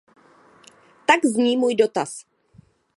Tak 1.05 1.25
zní 1.25 1.57
můj 1.57 1.75
dotaz. 1.75 2.23